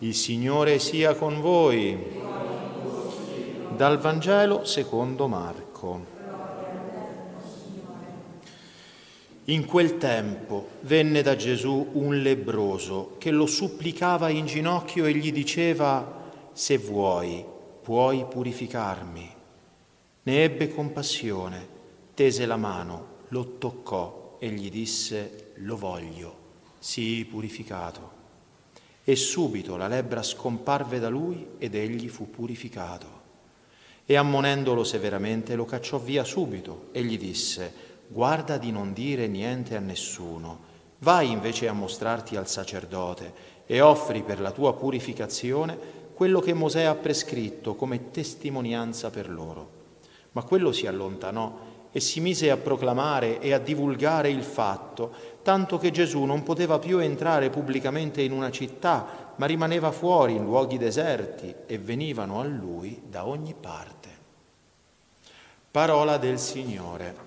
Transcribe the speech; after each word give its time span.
Il 0.00 0.14
Signore 0.14 0.78
sia 0.78 1.16
con 1.16 1.40
voi. 1.40 1.98
Dal 3.74 3.98
Vangelo 3.98 4.64
secondo 4.64 5.26
Marco. 5.26 6.06
In 9.46 9.66
quel 9.66 9.96
tempo 9.96 10.68
venne 10.82 11.22
da 11.22 11.34
Gesù 11.34 11.88
un 11.94 12.22
lebroso 12.22 13.16
che 13.18 13.32
lo 13.32 13.46
supplicava 13.46 14.28
in 14.28 14.46
ginocchio 14.46 15.04
e 15.04 15.14
gli 15.14 15.32
diceva, 15.32 16.30
se 16.52 16.78
vuoi, 16.78 17.44
puoi 17.82 18.24
purificarmi. 18.24 19.34
Ne 20.22 20.42
ebbe 20.44 20.72
compassione, 20.72 21.66
tese 22.14 22.46
la 22.46 22.56
mano, 22.56 23.06
lo 23.30 23.56
toccò 23.58 24.36
e 24.38 24.48
gli 24.50 24.70
disse, 24.70 25.54
lo 25.56 25.76
voglio, 25.76 26.36
sii 26.78 27.24
purificato. 27.24 28.17
E 29.08 29.16
subito 29.16 29.78
la 29.78 29.88
lebbra 29.88 30.22
scomparve 30.22 30.98
da 30.98 31.08
lui 31.08 31.52
ed 31.56 31.74
egli 31.74 32.10
fu 32.10 32.28
purificato. 32.28 33.06
E 34.04 34.16
ammonendolo 34.16 34.84
severamente 34.84 35.54
lo 35.54 35.64
cacciò 35.64 35.96
via 35.96 36.24
subito 36.24 36.88
e 36.92 37.02
gli 37.02 37.16
disse, 37.16 37.72
guarda 38.06 38.58
di 38.58 38.70
non 38.70 38.92
dire 38.92 39.26
niente 39.26 39.76
a 39.76 39.80
nessuno, 39.80 40.60
vai 40.98 41.30
invece 41.30 41.68
a 41.68 41.72
mostrarti 41.72 42.36
al 42.36 42.48
sacerdote 42.48 43.32
e 43.64 43.80
offri 43.80 44.22
per 44.22 44.40
la 44.40 44.50
tua 44.50 44.74
purificazione 44.74 45.78
quello 46.12 46.40
che 46.40 46.52
Mosè 46.52 46.82
ha 46.82 46.94
prescritto 46.94 47.76
come 47.76 48.10
testimonianza 48.10 49.08
per 49.08 49.30
loro. 49.30 49.70
Ma 50.32 50.42
quello 50.42 50.70
si 50.70 50.86
allontanò 50.86 51.58
e 51.90 52.00
si 52.00 52.20
mise 52.20 52.50
a 52.50 52.56
proclamare 52.56 53.40
e 53.40 53.52
a 53.52 53.58
divulgare 53.58 54.30
il 54.30 54.42
fatto, 54.42 55.12
tanto 55.42 55.78
che 55.78 55.90
Gesù 55.90 56.24
non 56.24 56.42
poteva 56.42 56.78
più 56.78 56.98
entrare 56.98 57.50
pubblicamente 57.50 58.22
in 58.22 58.32
una 58.32 58.50
città, 58.50 59.32
ma 59.36 59.46
rimaneva 59.46 59.90
fuori 59.90 60.34
in 60.34 60.44
luoghi 60.44 60.76
deserti 60.76 61.54
e 61.66 61.78
venivano 61.78 62.40
a 62.40 62.44
lui 62.44 63.02
da 63.06 63.26
ogni 63.26 63.54
parte. 63.58 64.08
Parola 65.70 66.16
del 66.18 66.38
Signore. 66.38 67.26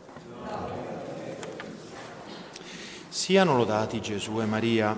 Siano 3.08 3.56
lodati 3.56 4.02
Gesù 4.02 4.40
e 4.42 4.46
Maria. 4.46 4.98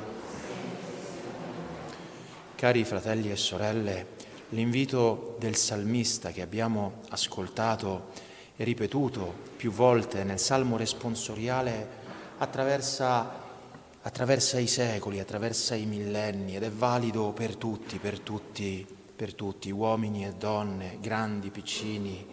Cari 2.56 2.84
fratelli 2.84 3.32
e 3.32 3.36
sorelle, 3.36 4.08
l'invito 4.50 5.36
del 5.40 5.56
salmista 5.56 6.32
che 6.32 6.42
abbiamo 6.42 7.02
ascoltato 7.10 8.12
ripetuto 8.58 9.34
più 9.58 9.72
volte 9.72 10.24
nel 10.24 10.40
Salmo 10.40 10.78
responsoriale 10.78 12.02
attraversa, 12.38 13.42
attraversa 14.02 14.60
i 14.60 14.68
secoli, 14.68 15.20
attraversa 15.20 15.76
i 15.76 15.86
millenni 15.86 16.56
ed 16.56 16.64
è 16.64 16.72
valido 16.72 17.32
per 17.32 17.56
tutti, 17.56 17.98
per 17.98 18.20
tutti, 18.20 18.86
per 19.16 19.34
tutti, 19.34 19.72
uomini 19.72 20.26
e 20.26 20.34
donne, 20.34 20.98
grandi, 21.00 21.50
piccini, 21.50 22.26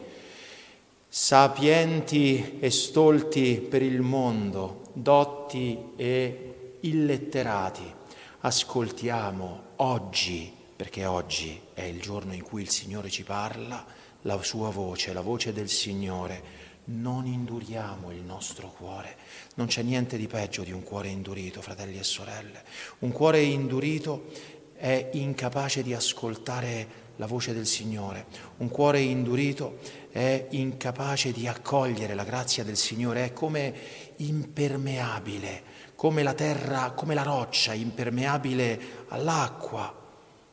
sapienti 1.09 2.59
e 2.61 2.71
stolti 2.71 3.67
per 3.69 3.83
il 3.83 4.01
mondo, 4.01 4.83
dotti 4.93 5.93
e 5.97 6.77
illetterati. 6.81 7.95
Ascoltiamo 8.41 9.63
oggi, 9.77 10.53
perché 10.77 11.05
oggi 11.05 11.61
è 11.75 11.83
il 11.83 12.01
giorno 12.01 12.33
in 12.33 12.43
cui 12.43 12.63
il 12.63 12.71
Signore 12.71 13.11
ci 13.11 13.23
parla, 13.23 13.85
la 14.23 14.41
sua 14.43 14.71
voce, 14.71 15.13
la 15.13 15.21
voce 15.21 15.53
del 15.53 15.69
Signore. 15.69 16.59
Non 16.85 17.27
induriamo 17.27 18.11
il 18.11 18.23
nostro 18.23 18.69
cuore. 18.69 19.17
Non 19.55 19.67
c'è 19.67 19.83
niente 19.83 20.17
di 20.17 20.27
peggio 20.27 20.63
di 20.63 20.73
un 20.73 20.83
cuore 20.83 21.09
indurito, 21.09 21.61
fratelli 21.61 21.99
e 21.99 22.05
sorelle. 22.05 22.63
Un 23.01 23.13
cuore 23.13 23.41
indurito 23.43 24.27
è 24.75 25.11
incapace 25.13 25.83
di 25.83 25.95
ascoltare 25.95 27.09
la 27.17 27.27
voce 27.27 27.53
del 27.53 27.67
Signore. 27.67 28.27
Un 28.59 28.69
cuore 28.69 29.01
indurito 29.01 29.79
è 30.11 30.47
incapace 30.51 31.33
di 31.33 31.47
accogliere 31.47 32.15
la 32.15 32.25
grazia 32.25 32.65
del 32.65 32.77
Signore, 32.77 33.27
è 33.27 33.33
come 33.33 33.75
impermeabile 34.17 35.71
come 36.01 36.23
la 36.23 36.33
terra, 36.33 36.93
come 36.93 37.13
la 37.13 37.23
roccia, 37.23 37.75
impermeabile 37.75 38.81
all'acqua 39.09 39.95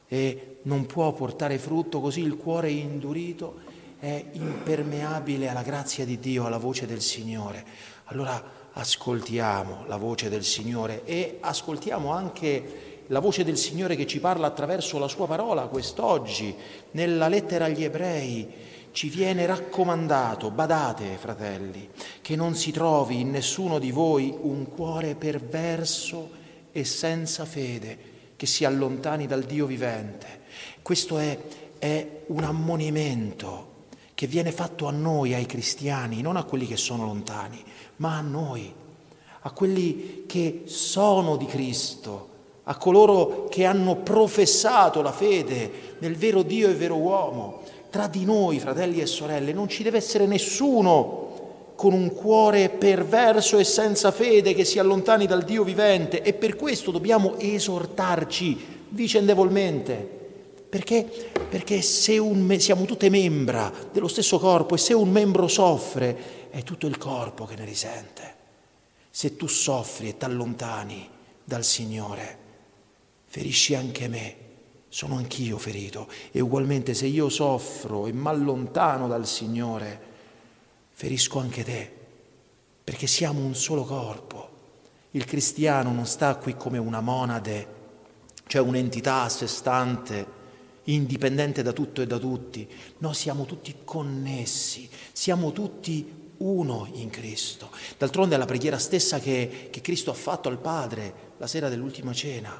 e 0.05 0.56
non 0.67 0.85
può 0.85 1.11
portare 1.13 1.57
frutto, 1.57 2.01
così 2.01 2.21
il 2.21 2.35
cuore 2.35 2.69
indurito 2.69 3.55
è 3.99 4.23
impermeabile 4.33 5.47
alla 5.47 5.63
grazia 5.63 6.05
di 6.05 6.19
Dio, 6.19 6.45
alla 6.45 6.57
voce 6.57 6.85
del 6.85 7.01
Signore. 7.01 7.65
Allora 8.05 8.41
ascoltiamo 8.73 9.85
la 9.87 9.97
voce 9.97 10.29
del 10.29 10.43
Signore 10.43 11.03
e 11.05 11.37
ascoltiamo 11.39 12.11
anche 12.11 13.03
la 13.07 13.19
voce 13.19 13.45
del 13.45 13.57
Signore 13.57 13.95
che 13.95 14.05
ci 14.05 14.19
parla 14.19 14.47
attraverso 14.47 14.99
la 14.99 15.07
sua 15.07 15.25
parola 15.25 15.67
quest'oggi, 15.67 16.53
nella 16.91 17.29
lettera 17.29 17.65
agli 17.65 17.83
ebrei 17.83 18.47
ci 18.91 19.09
viene 19.09 19.45
raccomandato, 19.45 20.51
badate 20.51 21.17
fratelli, 21.17 21.89
che 22.21 22.35
non 22.35 22.55
si 22.55 22.71
trovi 22.71 23.21
in 23.21 23.29
nessuno 23.29 23.79
di 23.79 23.91
voi 23.91 24.35
un 24.41 24.67
cuore 24.67 25.15
perverso 25.15 26.29
e 26.71 26.83
senza 26.83 27.45
fede, 27.45 28.15
che 28.37 28.45
si 28.45 28.63
allontani 28.63 29.27
dal 29.27 29.43
Dio 29.43 29.65
vivente. 29.65 30.41
Questo 30.81 31.17
è, 31.17 31.37
è 31.79 32.21
un 32.27 32.43
ammonimento 32.43 33.65
che 34.13 34.27
viene 34.27 34.51
fatto 34.51 34.87
a 34.87 34.91
noi, 34.91 35.33
ai 35.33 35.45
cristiani, 35.45 36.21
non 36.21 36.37
a 36.37 36.43
quelli 36.43 36.65
che 36.65 36.77
sono 36.77 37.03
lontani, 37.03 37.61
ma 37.97 38.17
a 38.17 38.21
noi, 38.21 38.73
a 39.41 39.51
quelli 39.51 40.23
che 40.25 40.63
sono 40.65 41.35
di 41.35 41.45
Cristo, 41.45 42.29
a 42.63 42.77
coloro 42.77 43.47
che 43.49 43.65
hanno 43.65 43.97
professato 43.97 45.01
la 45.01 45.11
fede 45.11 45.95
nel 45.99 46.15
vero 46.15 46.43
Dio 46.43 46.69
e 46.69 46.73
vero 46.73 46.95
uomo 46.95 47.63
tra 47.89 48.07
di 48.07 48.25
noi, 48.25 48.59
fratelli 48.59 48.99
e 48.99 49.05
sorelle, 49.05 49.53
non 49.53 49.67
ci 49.67 49.83
deve 49.83 49.97
essere 49.97 50.25
nessuno 50.25 51.26
con 51.77 51.93
un 51.93 52.11
cuore 52.11 52.69
perverso 52.69 53.59
e 53.59 53.63
senza 53.63 54.09
fede 54.09 54.55
che 54.55 54.65
si 54.65 54.79
allontani 54.79 55.27
dal 55.27 55.43
Dio 55.43 55.63
vivente 55.63 56.23
e 56.23 56.33
per 56.33 56.55
questo 56.55 56.89
dobbiamo 56.89 57.37
esortarci 57.37 58.85
vicendevolmente. 58.89 59.93
Perché? 60.67 61.03
Perché 61.47 61.83
se 61.83 62.17
un, 62.17 62.59
siamo 62.59 62.85
tutte 62.85 63.09
membra 63.09 63.71
dello 63.91 64.07
stesso 64.07 64.39
corpo 64.39 64.73
e 64.73 64.79
se 64.79 64.95
un 64.95 65.11
membro 65.11 65.47
soffre 65.47 66.49
è 66.49 66.63
tutto 66.63 66.87
il 66.87 66.97
corpo 66.97 67.45
che 67.45 67.55
ne 67.55 67.63
risente. 67.65 68.35
Se 69.11 69.35
tu 69.35 69.45
soffri 69.45 70.09
e 70.09 70.17
ti 70.17 70.25
allontani 70.25 71.07
dal 71.43 71.63
Signore, 71.63 72.37
ferisci 73.27 73.75
anche 73.75 74.07
me 74.07 74.35
sono 74.89 75.17
anch'io 75.17 75.59
ferito 75.59 76.07
e 76.31 76.39
ugualmente 76.39 76.95
se 76.95 77.05
io 77.05 77.29
soffro 77.29 78.07
e 78.07 78.13
m'allontano 78.13 79.07
dal 79.07 79.27
Signore, 79.27 80.15
ferisco 80.99 81.37
anche 81.37 81.63
te, 81.63 81.91
perché 82.83 83.05
siamo 83.05 83.41
un 83.41 83.53
solo 83.53 83.83
corpo. 83.83 84.49
Il 85.11 85.25
cristiano 85.25 85.91
non 85.91 86.07
sta 86.07 86.37
qui 86.37 86.57
come 86.57 86.79
una 86.79 87.01
monade, 87.01 87.67
cioè 88.47 88.63
un'entità 88.63 89.21
a 89.21 89.29
sé 89.29 89.45
stante, 89.45 90.25
indipendente 90.85 91.61
da 91.61 91.71
tutto 91.71 92.01
e 92.01 92.07
da 92.07 92.17
tutti. 92.17 92.67
No, 92.97 93.13
siamo 93.13 93.45
tutti 93.45 93.75
connessi, 93.85 94.89
siamo 95.11 95.51
tutti 95.51 96.31
uno 96.37 96.89
in 96.93 97.11
Cristo. 97.11 97.69
D'altronde 97.95 98.33
è 98.33 98.39
la 98.39 98.45
preghiera 98.45 98.79
stessa 98.79 99.19
che, 99.19 99.67
che 99.69 99.81
Cristo 99.81 100.09
ha 100.09 100.15
fatto 100.15 100.49
al 100.49 100.57
Padre 100.57 101.33
la 101.37 101.45
sera 101.45 101.69
dell'ultima 101.69 102.11
cena. 102.11 102.59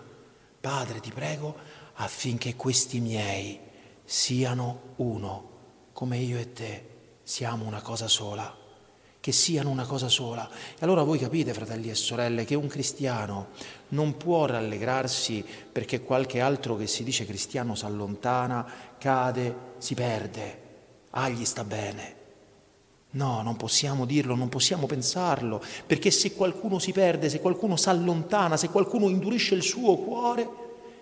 Padre, 0.62 1.00
ti 1.00 1.12
prego 1.12 1.56
affinché 1.96 2.56
questi 2.56 3.00
miei 3.00 3.60
siano 4.06 4.94
uno, 4.98 5.50
come 5.92 6.20
io 6.20 6.38
e 6.38 6.54
te 6.54 6.96
siamo 7.28 7.66
una 7.66 7.82
cosa 7.82 8.08
sola, 8.08 8.56
che 9.20 9.32
siano 9.34 9.70
una 9.70 9.86
cosa 9.86 10.08
sola. 10.08 10.50
E 10.50 10.78
allora 10.80 11.04
voi 11.04 11.20
capite, 11.20 11.54
fratelli 11.54 11.90
e 11.90 11.96
sorelle, 11.96 12.46
che 12.46 12.56
un 12.56 12.68
cristiano 12.68 13.48
non 13.90 14.16
può 14.16 14.46
rallegrarsi 14.46 15.44
perché 15.70 16.00
qualche 16.00 16.40
altro 16.40 16.78
che 16.78 16.88
si 16.88 17.04
dice 17.04 17.26
cristiano 17.26 17.76
si 17.76 17.84
allontana, 17.84 18.66
cade, 18.98 19.74
si 19.78 19.94
perde, 19.94 20.62
ah, 21.10 21.28
gli 21.28 21.44
sta 21.44 21.66
bene. 21.66 22.16
No, 23.10 23.42
non 23.42 23.58
possiamo 23.58 24.06
dirlo, 24.06 24.34
non 24.34 24.48
possiamo 24.48 24.86
pensarlo, 24.86 25.62
perché 25.86 26.12
se 26.12 26.34
qualcuno 26.34 26.80
si 26.80 26.94
perde, 26.94 27.28
se 27.28 27.42
qualcuno 27.42 27.76
si 27.76 27.90
allontana, 27.90 28.56
se 28.56 28.70
qualcuno 28.70 29.10
indurisce 29.10 29.54
il 29.54 29.64
suo 29.64 29.98
cuore, 29.98 30.50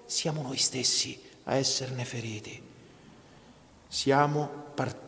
siamo 0.05 0.41
noi 0.41 0.57
stessi 0.57 1.21
a 1.43 1.55
esserne 1.55 2.03
feriti. 2.03 2.73
Siamo 3.87 4.63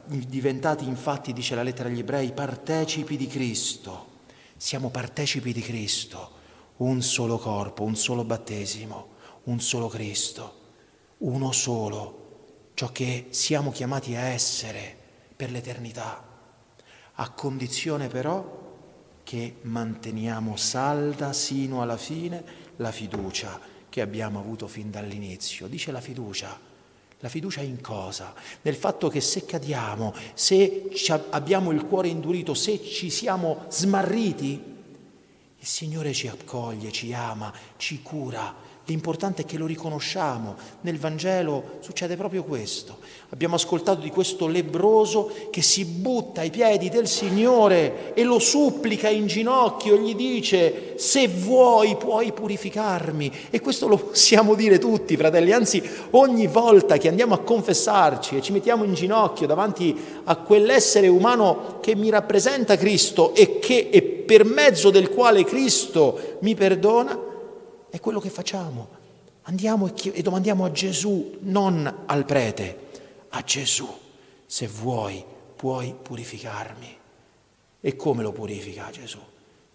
diventati 0.05 0.85
infatti, 0.85 1.33
dice 1.33 1.55
la 1.55 1.63
lettera 1.63 1.89
agli 1.89 1.99
ebrei, 1.99 2.31
partecipi 2.31 3.17
di 3.17 3.27
Cristo. 3.27 4.15
Siamo 4.55 4.89
partecipi 4.89 5.53
di 5.53 5.61
Cristo, 5.61 6.31
un 6.77 7.01
solo 7.01 7.37
corpo, 7.37 7.83
un 7.83 7.95
solo 7.95 8.23
battesimo, 8.23 9.15
un 9.43 9.59
solo 9.59 9.87
Cristo, 9.87 10.53
uno 11.19 11.51
solo, 11.51 12.71
ciò 12.73 12.91
che 12.91 13.27
siamo 13.29 13.71
chiamati 13.71 14.15
a 14.15 14.21
essere 14.21 14.95
per 15.35 15.51
l'eternità, 15.51 16.23
a 17.13 17.29
condizione 17.31 18.07
però 18.07 18.65
che 19.23 19.57
manteniamo 19.61 20.55
salda 20.55 21.33
sino 21.33 21.81
alla 21.81 21.97
fine 21.97 22.43
la 22.77 22.91
fiducia 22.91 23.59
che 23.89 24.01
abbiamo 24.01 24.39
avuto 24.39 24.67
fin 24.67 24.89
dall'inizio. 24.89 25.67
Dice 25.67 25.91
la 25.91 26.01
fiducia. 26.01 26.66
La 27.19 27.29
fiducia 27.29 27.61
in 27.61 27.81
cosa? 27.81 28.33
Nel 28.61 28.75
fatto 28.75 29.07
che 29.07 29.21
se 29.21 29.45
cadiamo, 29.45 30.13
se 30.33 30.89
abbiamo 31.31 31.71
il 31.71 31.83
cuore 31.83 32.09
indurito, 32.09 32.53
se 32.53 32.83
ci 32.83 33.09
siamo 33.09 33.65
smarriti, 33.69 34.75
il 35.59 35.65
Signore 35.65 36.13
ci 36.13 36.27
accoglie, 36.27 36.91
ci 36.91 37.13
ama, 37.13 37.51
ci 37.77 38.03
cura, 38.03 38.53
L'importante 38.87 39.41
è 39.41 39.45
che 39.45 39.57
lo 39.57 39.65
riconosciamo. 39.65 40.55
Nel 40.81 40.97
Vangelo 40.97 41.79
succede 41.81 42.15
proprio 42.15 42.45
questo. 42.45 42.99
Abbiamo 43.29 43.55
ascoltato 43.55 43.99
di 43.99 44.09
questo 44.09 44.47
lebroso 44.47 45.29
che 45.49 45.61
si 45.61 45.83
butta 45.83 46.39
ai 46.39 46.49
piedi 46.49 46.87
del 46.87 47.05
Signore 47.05 48.13
e 48.13 48.23
lo 48.23 48.39
supplica 48.39 49.09
in 49.09 49.27
ginocchio 49.27 49.95
e 49.95 49.99
gli 49.99 50.15
dice 50.15 50.93
se 50.97 51.27
vuoi 51.27 51.97
puoi 51.97 52.31
purificarmi. 52.31 53.29
E 53.49 53.59
questo 53.59 53.89
lo 53.89 53.97
possiamo 53.97 54.55
dire 54.55 54.79
tutti, 54.79 55.17
fratelli. 55.17 55.51
Anzi, 55.51 55.83
ogni 56.11 56.47
volta 56.47 56.95
che 56.95 57.09
andiamo 57.09 57.33
a 57.33 57.39
confessarci 57.39 58.37
e 58.37 58.41
ci 58.41 58.53
mettiamo 58.53 58.85
in 58.85 58.93
ginocchio 58.93 59.47
davanti 59.47 59.93
a 60.23 60.37
quell'essere 60.37 61.09
umano 61.09 61.79
che 61.81 61.93
mi 61.93 62.09
rappresenta 62.09 62.77
Cristo 62.77 63.35
e, 63.35 63.59
che, 63.59 63.89
e 63.91 64.01
per 64.01 64.45
mezzo 64.45 64.91
del 64.91 65.09
quale 65.09 65.43
Cristo 65.43 66.37
mi 66.39 66.55
perdona, 66.55 67.26
è 67.97 67.99
quello 67.99 68.19
che 68.19 68.29
facciamo. 68.29 69.05
Andiamo 69.43 69.91
e, 69.95 70.21
domandiamo 70.21 70.65
a 70.65 70.71
Gesù, 70.71 71.37
non 71.41 72.03
al 72.05 72.25
prete, 72.25 72.89
a 73.29 73.41
Gesù, 73.41 73.87
se 74.45 74.67
vuoi 74.67 75.23
puoi 75.55 75.95
purificarmi. 75.99 76.97
E 77.81 77.95
come 77.95 78.21
lo 78.21 78.31
purifica 78.31 78.89
Gesù? 78.91 79.19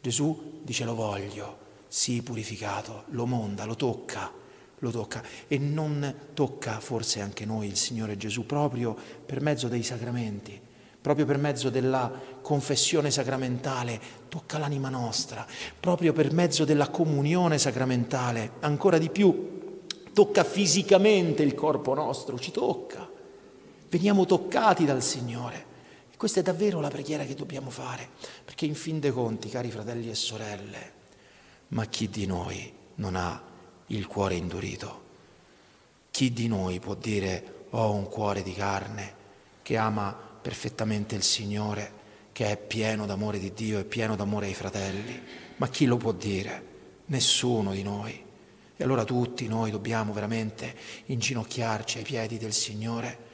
Gesù 0.00 0.60
dice 0.62 0.84
lo 0.84 0.94
voglio, 0.94 1.58
sii 1.88 2.22
purificato, 2.22 3.04
lo 3.08 3.26
monda, 3.26 3.64
lo 3.64 3.74
tocca, 3.74 4.30
lo 4.78 4.90
tocca 4.90 5.22
e 5.48 5.58
non 5.58 6.14
tocca 6.34 6.80
forse 6.80 7.20
anche 7.20 7.44
noi 7.44 7.66
il 7.69 7.76
Signore 7.76 8.16
Gesù 8.16 8.46
proprio 8.46 8.96
per 9.24 9.40
mezzo 9.40 9.69
dei 9.69 9.82
sacramenti 9.82 10.60
proprio 11.02 11.26
per 11.26 11.37
mezzo 11.37 11.69
della 11.69 12.10
confessione 12.40 13.10
sacramentale, 13.10 14.00
tocca 14.28 14.56
l'anima 14.56 14.88
nostra, 14.88 15.44
proprio 15.78 16.12
per 16.12 16.32
mezzo 16.32 16.64
della 16.64 16.88
comunione 16.88 17.58
sacramentale, 17.58 18.52
ancora 18.60 18.99
di 18.99 19.10
più, 19.10 19.81
tocca 20.12 20.44
fisicamente 20.44 21.43
il 21.43 21.54
corpo 21.54 21.93
nostro, 21.93 22.38
ci 22.38 22.52
tocca. 22.52 23.10
Veniamo 23.90 24.25
toccati 24.25 24.84
dal 24.84 25.02
Signore. 25.02 25.70
E 26.12 26.16
questa 26.16 26.38
è 26.38 26.43
davvero 26.43 26.81
la 26.81 26.88
preghiera 26.88 27.25
che 27.25 27.34
dobbiamo 27.34 27.69
fare, 27.69 28.08
perché 28.44 28.64
in 28.64 28.76
fin 28.76 29.00
dei 29.00 29.10
conti, 29.10 29.48
cari 29.48 29.72
fratelli 29.72 30.08
e 30.08 30.14
sorelle, 30.14 30.93
ma 31.69 31.84
chi 31.87 32.08
di 32.08 32.26
noi 32.26 32.72
non 32.96 33.16
ha 33.16 33.43
il 33.88 34.06
cuore 34.06 34.37
indurito? 34.37 35.00
Chi 36.12 36.32
di 36.32 36.46
noi 36.46 36.78
può 36.78 36.94
dire 36.94 37.66
ho 37.70 37.93
un 37.93 38.08
cuore 38.08 38.43
di 38.43 38.52
carne 38.52 39.20
che 39.62 39.76
ama 39.76 40.31
perfettamente 40.43 41.15
il 41.15 41.23
Signore 41.23 42.00
che 42.33 42.50
è 42.50 42.56
pieno 42.56 43.06
d'amore 43.06 43.39
di 43.39 43.53
Dio 43.53 43.79
e 43.79 43.85
pieno 43.85 44.17
d'amore 44.17 44.47
ai 44.47 44.55
fratelli. 44.55 45.21
Ma 45.56 45.69
chi 45.69 45.87
lo 45.87 45.97
può 45.97 46.12
dire? 46.12 46.71
Nessuno 47.06 47.73
di 47.73 47.83
noi. 47.83 48.25
E 48.77 48.83
allora 48.83 49.05
tutti 49.05 49.47
noi 49.47 49.71
dobbiamo 49.71 50.12
veramente 50.12 50.75
inginocchiarci 51.06 51.99
ai 51.99 52.05
piedi 52.05 52.39
del 52.39 52.53
Signore 52.55 53.31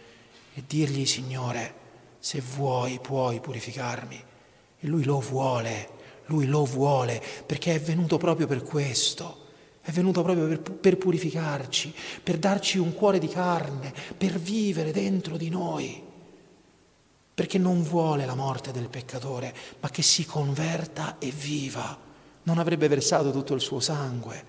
e 0.55 0.65
dirgli, 0.67 1.07
Signore, 1.07 1.75
se 2.19 2.41
vuoi 2.41 2.99
puoi 3.01 3.41
purificarmi. 3.41 4.23
E 4.81 4.87
Lui 4.87 5.05
lo 5.05 5.21
vuole, 5.21 5.89
Lui 6.27 6.47
lo 6.47 6.65
vuole, 6.65 7.23
perché 7.47 7.77
è 7.77 7.81
venuto 7.81 8.19
proprio 8.19 8.47
per 8.47 8.63
questo. 8.63 9.47
È 9.81 9.91
venuto 9.93 10.23
proprio 10.23 10.49
per, 10.49 10.61
per 10.61 10.99
purificarci, 10.99 11.95
per 12.23 12.37
darci 12.37 12.79
un 12.79 12.93
cuore 12.93 13.19
di 13.19 13.29
carne, 13.29 13.95
per 14.19 14.39
vivere 14.39 14.91
dentro 14.91 15.37
di 15.39 15.49
noi 15.49 16.07
perché 17.38 17.56
non 17.56 17.85
vuole 17.85 18.26
la 18.26 18.35
morte 18.35 18.73
del 18.73 18.88
peccatore, 18.88 19.55
ma 19.79 19.90
che 19.90 20.02
si 20.02 20.26
converta 20.26 21.19
e 21.20 21.31
viva. 21.31 21.96
Non 22.43 22.58
avrebbe 22.58 22.88
versato 22.88 23.31
tutto 23.31 23.55
il 23.55 23.61
suo 23.61 23.79
sangue, 23.79 24.44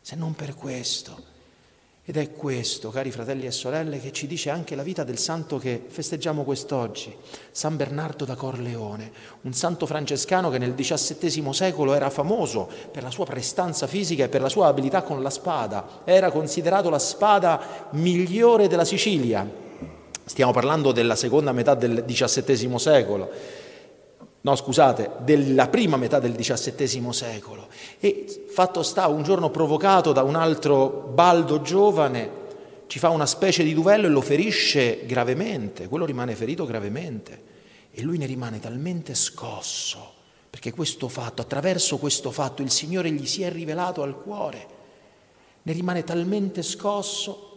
se 0.00 0.16
non 0.16 0.34
per 0.34 0.56
questo. 0.56 1.16
Ed 2.04 2.16
è 2.16 2.32
questo, 2.32 2.90
cari 2.90 3.12
fratelli 3.12 3.46
e 3.46 3.52
sorelle, 3.52 4.00
che 4.00 4.10
ci 4.10 4.26
dice 4.26 4.50
anche 4.50 4.74
la 4.74 4.82
vita 4.82 5.04
del 5.04 5.16
santo 5.16 5.58
che 5.58 5.84
festeggiamo 5.86 6.42
quest'oggi, 6.42 7.14
San 7.52 7.76
Bernardo 7.76 8.24
da 8.24 8.34
Corleone, 8.34 9.12
un 9.42 9.52
santo 9.52 9.86
francescano 9.86 10.50
che 10.50 10.58
nel 10.58 10.74
XVII 10.74 11.54
secolo 11.54 11.94
era 11.94 12.10
famoso 12.10 12.68
per 12.90 13.04
la 13.04 13.12
sua 13.12 13.26
prestanza 13.26 13.86
fisica 13.86 14.24
e 14.24 14.28
per 14.28 14.40
la 14.40 14.48
sua 14.48 14.66
abilità 14.66 15.02
con 15.04 15.22
la 15.22 15.30
spada. 15.30 16.02
Era 16.02 16.32
considerato 16.32 16.90
la 16.90 16.98
spada 16.98 17.90
migliore 17.92 18.66
della 18.66 18.84
Sicilia 18.84 19.62
Stiamo 20.26 20.52
parlando 20.52 20.92
della 20.92 21.16
seconda 21.16 21.52
metà 21.52 21.74
del 21.74 22.04
XVII 22.06 22.78
secolo, 22.78 23.30
no 24.40 24.56
scusate, 24.56 25.10
della 25.18 25.68
prima 25.68 25.98
metà 25.98 26.18
del 26.18 26.34
XVII 26.34 27.12
secolo. 27.12 27.68
E 28.00 28.46
fatto 28.48 28.82
sta, 28.82 29.06
un 29.06 29.22
giorno 29.22 29.50
provocato 29.50 30.12
da 30.12 30.22
un 30.22 30.34
altro 30.34 31.10
baldo 31.12 31.60
giovane, 31.60 32.42
ci 32.86 32.98
fa 32.98 33.10
una 33.10 33.26
specie 33.26 33.64
di 33.64 33.74
duello 33.74 34.06
e 34.06 34.10
lo 34.10 34.22
ferisce 34.22 35.04
gravemente, 35.06 35.88
quello 35.88 36.06
rimane 36.06 36.34
ferito 36.34 36.64
gravemente. 36.64 37.52
E 37.90 38.02
lui 38.02 38.18
ne 38.18 38.26
rimane 38.26 38.60
talmente 38.60 39.14
scosso, 39.14 40.12
perché 40.48 40.72
questo 40.72 41.08
fatto, 41.08 41.42
attraverso 41.42 41.98
questo 41.98 42.30
fatto, 42.30 42.62
il 42.62 42.70
Signore 42.70 43.10
gli 43.10 43.26
si 43.26 43.42
è 43.42 43.50
rivelato 43.50 44.02
al 44.02 44.16
cuore, 44.16 44.66
ne 45.62 45.72
rimane 45.72 46.02
talmente 46.02 46.62
scosso 46.62 47.53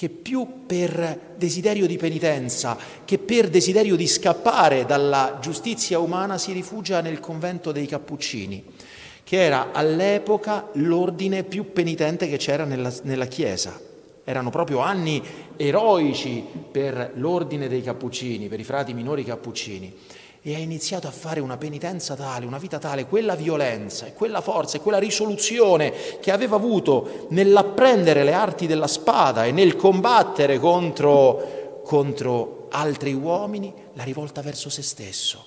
che 0.00 0.08
più 0.08 0.64
per 0.64 1.34
desiderio 1.36 1.86
di 1.86 1.98
penitenza 1.98 2.74
che 3.04 3.18
per 3.18 3.50
desiderio 3.50 3.96
di 3.96 4.06
scappare 4.06 4.86
dalla 4.86 5.36
giustizia 5.42 5.98
umana 5.98 6.38
si 6.38 6.52
rifugia 6.52 7.02
nel 7.02 7.20
convento 7.20 7.70
dei 7.70 7.84
Cappuccini, 7.84 8.64
che 9.22 9.44
era 9.44 9.72
all'epoca 9.72 10.70
l'ordine 10.76 11.44
più 11.44 11.72
penitente 11.72 12.30
che 12.30 12.38
c'era 12.38 12.64
nella, 12.64 12.90
nella 13.02 13.26
Chiesa. 13.26 13.78
Erano 14.24 14.48
proprio 14.48 14.78
anni 14.78 15.22
eroici 15.58 16.46
per 16.70 17.12
l'ordine 17.16 17.68
dei 17.68 17.82
Cappuccini, 17.82 18.48
per 18.48 18.58
i 18.58 18.64
frati 18.64 18.94
minori 18.94 19.22
Cappuccini 19.22 19.94
e 20.42 20.54
ha 20.54 20.58
iniziato 20.58 21.06
a 21.06 21.10
fare 21.10 21.40
una 21.40 21.58
penitenza 21.58 22.14
tale, 22.14 22.46
una 22.46 22.58
vita 22.58 22.78
tale, 22.78 23.06
quella 23.06 23.34
violenza 23.34 24.06
e 24.06 24.14
quella 24.14 24.40
forza 24.40 24.78
e 24.78 24.80
quella 24.80 24.98
risoluzione 24.98 25.92
che 26.20 26.30
aveva 26.30 26.56
avuto 26.56 27.26
nell'apprendere 27.30 28.24
le 28.24 28.32
arti 28.32 28.66
della 28.66 28.86
spada 28.86 29.44
e 29.44 29.52
nel 29.52 29.76
combattere 29.76 30.58
contro, 30.58 31.82
contro 31.84 32.68
altri 32.70 33.12
uomini, 33.12 33.72
la 33.94 34.02
rivolta 34.02 34.40
verso 34.40 34.70
se 34.70 34.82
stesso, 34.82 35.44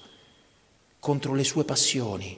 contro 1.00 1.34
le 1.34 1.44
sue 1.44 1.64
passioni, 1.64 2.38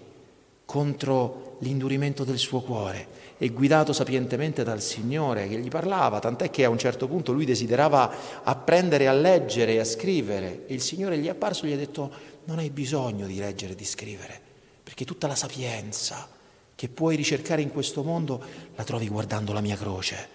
contro 0.64 1.58
l'indurimento 1.60 2.24
del 2.24 2.38
suo 2.38 2.62
cuore. 2.62 3.24
E 3.38 3.50
guidato 3.50 3.92
sapientemente 3.92 4.64
dal 4.64 4.82
Signore 4.82 5.50
che 5.50 5.58
gli 5.58 5.68
parlava, 5.68 6.20
tant'è 6.20 6.50
che 6.50 6.64
a 6.64 6.70
un 6.70 6.78
certo 6.78 7.06
punto 7.06 7.34
lui 7.34 7.44
desiderava 7.44 8.10
apprendere 8.44 9.10
a 9.10 9.14
leggere 9.14 9.74
e 9.74 9.80
a 9.80 9.84
scrivere 9.84 10.64
e 10.68 10.74
il 10.74 10.82
Signore 10.82 11.18
gli 11.18 11.26
è 11.26 11.32
apparso 11.32 11.66
e 11.66 11.70
gli 11.70 11.74
ha 11.74 11.78
detto 11.78 12.10
non 12.46 12.60
hai 12.60 12.70
bisogno 12.70 13.28
di 13.28 13.38
leggere 13.38 13.74
e 13.74 13.76
di 13.76 13.86
scrivere, 13.86 14.40
perché 14.84 15.06
tutta 15.06 15.28
la 15.28 15.36
sapienza 15.36 16.30
che 16.76 16.90
puoi 16.90 17.16
ricercare 17.16 17.62
in 17.62 17.72
questo 17.72 18.04
mondo 18.04 18.44
la 18.76 18.84
trovi 18.84 19.08
guardando 19.08 19.54
la 19.54 19.62
mia 19.62 19.78
croce, 19.78 20.28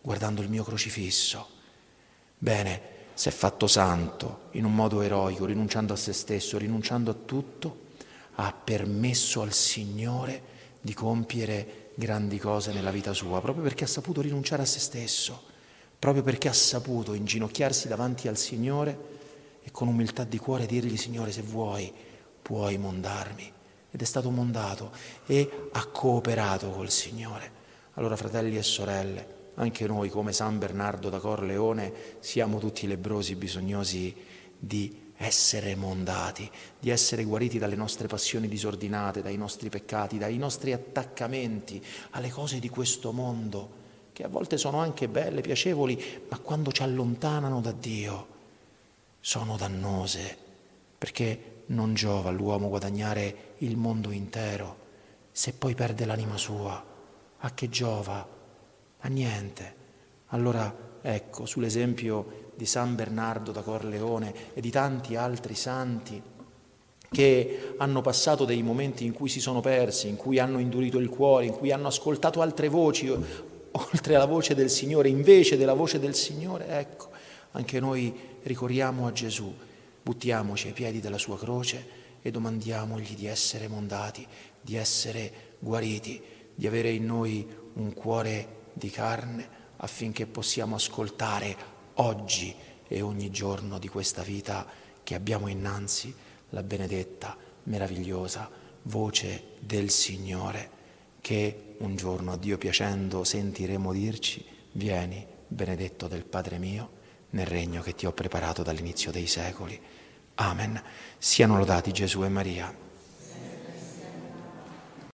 guardando 0.00 0.42
il 0.42 0.48
mio 0.48 0.62
crocifisso. 0.62 1.48
Bene, 2.38 2.94
si 3.14 3.28
è 3.28 3.32
fatto 3.32 3.66
santo 3.66 4.48
in 4.52 4.64
un 4.64 4.74
modo 4.74 5.00
eroico, 5.00 5.46
rinunciando 5.46 5.92
a 5.92 5.96
se 5.96 6.12
stesso, 6.12 6.58
rinunciando 6.58 7.10
a 7.10 7.14
tutto, 7.14 7.84
ha 8.34 8.52
permesso 8.52 9.40
al 9.40 9.52
Signore 9.52 10.54
di 10.80 10.92
compiere 10.92 11.90
grandi 11.94 12.38
cose 12.38 12.72
nella 12.72 12.90
vita 12.90 13.14
sua, 13.14 13.40
proprio 13.40 13.64
perché 13.64 13.84
ha 13.84 13.88
saputo 13.88 14.20
rinunciare 14.20 14.62
a 14.62 14.66
se 14.66 14.78
stesso, 14.78 15.42
proprio 15.98 16.22
perché 16.22 16.48
ha 16.48 16.52
saputo 16.52 17.14
inginocchiarsi 17.14 17.88
davanti 17.88 18.28
al 18.28 18.36
Signore 18.36 19.15
e 19.66 19.72
con 19.72 19.88
umiltà 19.88 20.22
di 20.22 20.38
cuore 20.38 20.64
dirgli 20.64 20.96
Signore 20.96 21.32
se 21.32 21.42
vuoi 21.42 21.92
puoi 22.46 22.78
mondarmi. 22.78 23.52
Ed 23.90 24.00
è 24.00 24.04
stato 24.04 24.30
mondato 24.30 24.92
e 25.26 25.68
ha 25.72 25.86
cooperato 25.86 26.70
col 26.70 26.90
Signore. 26.90 27.50
Allora 27.94 28.14
fratelli 28.14 28.56
e 28.56 28.62
sorelle, 28.62 29.34
anche 29.54 29.88
noi 29.88 30.08
come 30.08 30.32
San 30.32 30.58
Bernardo 30.58 31.08
da 31.08 31.18
Corleone 31.18 31.92
siamo 32.20 32.58
tutti 32.58 32.86
lebrosi, 32.86 33.34
bisognosi 33.34 34.14
di 34.56 35.04
essere 35.16 35.74
mondati, 35.74 36.48
di 36.78 36.90
essere 36.90 37.24
guariti 37.24 37.58
dalle 37.58 37.74
nostre 37.74 38.06
passioni 38.06 38.46
disordinate, 38.46 39.22
dai 39.22 39.36
nostri 39.36 39.68
peccati, 39.68 40.18
dai 40.18 40.36
nostri 40.36 40.72
attaccamenti 40.72 41.82
alle 42.10 42.30
cose 42.30 42.60
di 42.60 42.68
questo 42.68 43.10
mondo, 43.10 43.84
che 44.12 44.22
a 44.22 44.28
volte 44.28 44.56
sono 44.56 44.78
anche 44.78 45.08
belle, 45.08 45.40
piacevoli, 45.40 46.22
ma 46.28 46.38
quando 46.38 46.70
ci 46.70 46.84
allontanano 46.84 47.60
da 47.60 47.72
Dio 47.72 48.34
sono 49.26 49.56
dannose, 49.56 50.38
perché 50.96 51.64
non 51.66 51.94
giova 51.94 52.28
all'uomo 52.28 52.68
guadagnare 52.68 53.54
il 53.58 53.76
mondo 53.76 54.12
intero 54.12 54.76
se 55.32 55.52
poi 55.52 55.74
perde 55.74 56.04
l'anima 56.04 56.36
sua. 56.36 56.80
A 57.38 57.50
che 57.52 57.68
giova? 57.68 58.24
A 59.00 59.08
niente. 59.08 59.74
Allora, 60.26 60.72
ecco, 61.02 61.44
sull'esempio 61.44 62.52
di 62.54 62.66
San 62.66 62.94
Bernardo 62.94 63.50
da 63.50 63.62
Corleone 63.62 64.54
e 64.54 64.60
di 64.60 64.70
tanti 64.70 65.16
altri 65.16 65.56
santi 65.56 66.22
che 67.10 67.74
hanno 67.78 68.02
passato 68.02 68.44
dei 68.44 68.62
momenti 68.62 69.04
in 69.04 69.12
cui 69.12 69.28
si 69.28 69.40
sono 69.40 69.60
persi, 69.60 70.06
in 70.06 70.14
cui 70.14 70.38
hanno 70.38 70.60
indurito 70.60 70.98
il 70.98 71.08
cuore, 71.08 71.46
in 71.46 71.52
cui 71.52 71.72
hanno 71.72 71.88
ascoltato 71.88 72.42
altre 72.42 72.68
voci, 72.68 73.10
oltre 73.10 74.14
alla 74.14 74.26
voce 74.26 74.54
del 74.54 74.70
Signore, 74.70 75.08
invece 75.08 75.56
della 75.56 75.74
voce 75.74 75.98
del 75.98 76.14
Signore, 76.14 76.68
ecco, 76.68 77.14
anche 77.56 77.80
noi 77.80 78.14
ricorriamo 78.42 79.06
a 79.06 79.12
Gesù, 79.12 79.52
buttiamoci 80.02 80.68
ai 80.68 80.72
piedi 80.74 81.00
della 81.00 81.16
sua 81.16 81.38
croce 81.38 82.04
e 82.20 82.30
domandiamogli 82.30 83.14
di 83.14 83.26
essere 83.26 83.66
mondati, 83.66 84.26
di 84.60 84.76
essere 84.76 85.54
guariti, 85.58 86.22
di 86.54 86.66
avere 86.66 86.90
in 86.90 87.06
noi 87.06 87.46
un 87.74 87.94
cuore 87.94 88.64
di 88.74 88.90
carne 88.90 89.48
affinché 89.76 90.26
possiamo 90.26 90.74
ascoltare 90.74 91.56
oggi 91.94 92.54
e 92.86 93.00
ogni 93.00 93.30
giorno 93.30 93.78
di 93.78 93.88
questa 93.88 94.22
vita 94.22 94.66
che 95.02 95.14
abbiamo 95.14 95.48
innanzi 95.48 96.14
la 96.50 96.62
benedetta, 96.62 97.36
meravigliosa 97.64 98.50
voce 98.82 99.54
del 99.60 99.88
Signore 99.88 100.70
che 101.22 101.74
un 101.78 101.96
giorno 101.96 102.32
a 102.32 102.36
Dio 102.36 102.58
piacendo 102.58 103.24
sentiremo 103.24 103.94
dirci, 103.94 104.44
vieni 104.72 105.26
benedetto 105.48 106.06
del 106.06 106.24
Padre 106.24 106.58
mio 106.58 106.96
nel 107.30 107.46
regno 107.46 107.82
che 107.82 107.94
ti 107.94 108.06
ho 108.06 108.12
preparato 108.12 108.62
dall'inizio 108.62 109.10
dei 109.10 109.26
secoli. 109.26 109.80
Amen. 110.36 110.80
Siano 111.18 111.58
lodati 111.58 111.92
Gesù 111.92 112.22
e 112.24 112.28
Maria. 112.28 112.85